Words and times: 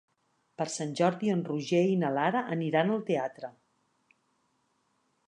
Per 0.59 0.65
Sant 0.75 0.93
Jordi 0.99 1.29
en 1.33 1.43
Roger 1.49 1.81
i 1.91 1.99
na 2.05 2.11
Lara 2.17 2.43
aniran 2.57 2.91
al 2.97 3.05
teatre. 3.11 3.53